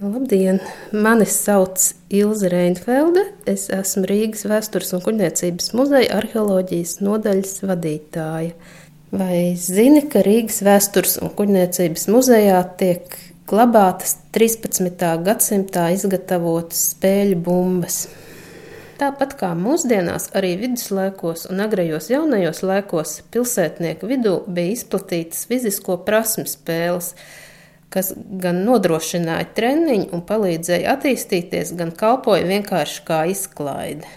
[0.00, 0.60] Labdien!
[0.92, 1.80] Mani sauc
[2.12, 3.22] Ilze Reinfelde.
[3.48, 8.50] Es esmu Rīgas Vēstures un kuģniecības muzeja arheoloģijas nodaļas vadītāja.
[9.16, 13.16] Vai zini, ka Rīgas Vēstures un kuģniecības muzejā tiek
[13.48, 15.00] glabātas 13.
[15.24, 18.02] gadsimtā izgatavotas spēļu bumbas?
[19.00, 26.44] Tāpat kā mūsdienās, arī viduslaikos un agrajos jaunajos laikos pilsētnieku vidū bija izplatītas fizisko prasmu
[26.52, 27.14] spēles
[27.92, 28.12] kas
[28.42, 34.08] gan nodrošināja treniņu un palīdzēja attīstīties, gan kalpoja vienkārši kā izklaide.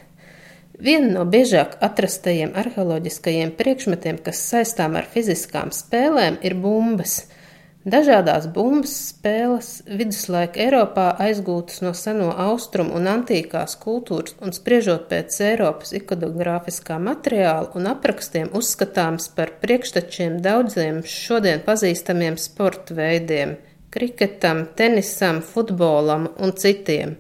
[0.80, 7.26] Viena no biežāk atrastajiem arheoloģiskajiem priekšmetiem, kas saistām ar fiziskām spēlēm, ir bumbas.
[7.88, 15.38] Dažādās bumbas spēles viduslaika Eiropā aizgūtas no seno austrumu un antīkās kultūras, un spriežot pēc
[15.48, 23.56] Eiropas ikonogrāfiskā materiāla un aprakstiem, uzskatāms par priekštečiem daudziem šodien pazīstamiem sporta veidiem-
[23.96, 27.16] kriketam, tenisam, futbolam un citiem.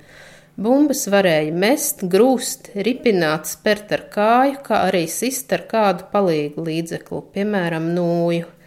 [0.58, 7.23] Bumbas varēja mest, grūst, ripināt, spērt ar kāju, kā arī sist ar kādu palīgu līdzekli,
[7.31, 8.58] piemēram, nūju.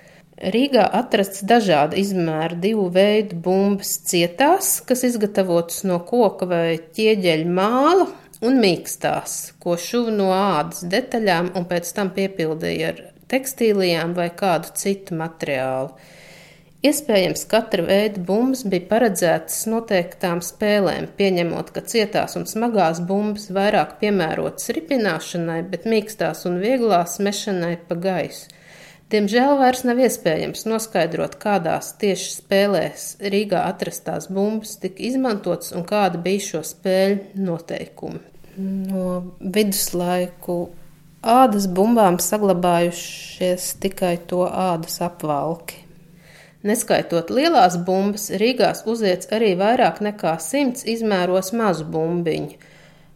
[0.42, 8.08] Rīgā atrasts dažāda izmēra divu veidu bumbas cietās, kas izgatavotas no koka vai ķieģeļa māla,
[8.42, 12.98] un mīkstās, ko šuva no ādas detaļām un pēc tam piepildīja ar
[13.30, 15.92] tekstīlijām vai kādu citu materiālu.
[16.82, 23.94] Iespējams, katra veida bumbas bija paredzētas noteiktām spēlēm, pieņemot, ka cietās un smagās bumbas vairāk
[24.00, 28.50] piemērotas ripināšanai, bet mīkstās un vieglās mešanai pa gaisu.
[29.12, 36.20] Diemžēl vairs nav iespējams noskaidrot, kādās tieši spēlēs Rīgā atrastās bumbas tika izmantotas un kāda
[36.22, 38.22] bija šo spēļu noteikumi.
[38.56, 40.56] No viduslaiku
[41.22, 45.82] ādas bumbām saglabājušies tikai to ādas apvalki.
[46.64, 52.60] Neskaitot lielās bumbas, Rīgās uziets arī vairāk nekā simts izmēros mazu bumbiņu.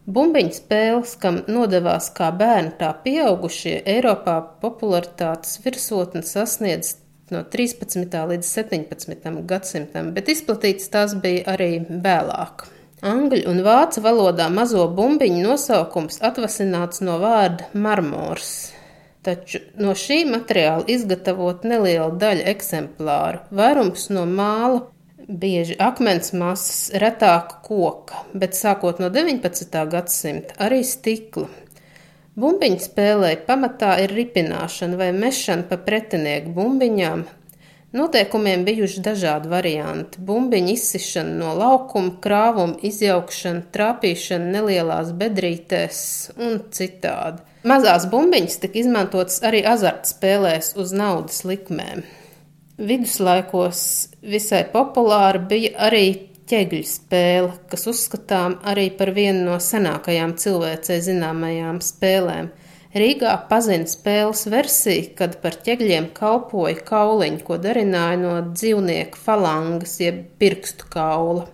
[0.07, 6.93] Bumbiņu spēles, kam nodevās kā bērni, tā pieaugušie, Eiropā popularitātes virsotni sasniedz
[7.35, 8.15] no 13.
[8.31, 9.27] līdz 17.
[9.49, 12.63] gadsimtam, bet izplatītas tās bija arī vēlāk.
[13.03, 18.53] Angļu un vācu valodā mazo bumbiņu nosaukums atvasināts no vārda marmors,
[19.27, 24.85] taču no šī materiāla izgatavot neliela daļa eksemplāru, vairums no māla,
[25.27, 29.79] bieži akmens masas, retāk koka, bet sākot no 19.
[29.91, 31.47] gadsimta arī stikla.
[32.37, 37.23] Bumbiņu spēlē pamatā ir ripināšana vai mešana pa pretinieku bumbiņām.
[37.97, 45.99] Noteikumiem bijuši dažādi varianti- bumbiņu izsišana no laukuma, krāvuma, izjaukšana, trāpīšana nelielās bedrītēs
[46.37, 47.41] un citādi.
[47.63, 52.03] Mazās bumbiņas tika izmantotas arī azartspēlēs uz naudas likmēm.
[52.77, 53.79] Viduslaikos
[54.21, 56.05] visai populāra bija arī
[56.47, 62.51] ķegļu spēle, kas uzskatām arī par vienu no senākajām cilvēcei zināmajām spēlēm.
[62.97, 70.21] Rīgā pazina spēles versiju, kad par ķegļiem kalpoja kauliņi, ko darināja no dzīvnieka falangas jeb
[70.37, 71.47] pirkstu kaula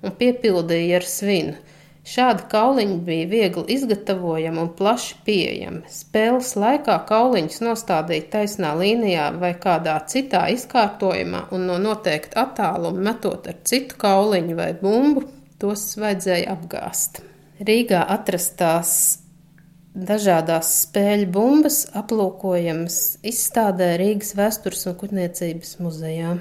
[0.00, 1.54] un piepildīja ar svinu.
[2.00, 5.82] Šādi kauliņi bija viegli izgatavojami un plaši pieejami.
[5.92, 13.50] Spēles laikā kauliņus nostādīja taisnā līnijā vai kādā citā izkārtojumā, un no noteikta attāluma metot
[13.52, 15.26] ar citu kauliņu vai bumbu,
[15.60, 17.20] tos vajadzēja apgāst.
[17.60, 18.94] Rīgā atrastās
[19.92, 26.38] dažādās spēļu bumbas aplūkojamas izstādē Rīgas vēstures un kuģniecības muzejā.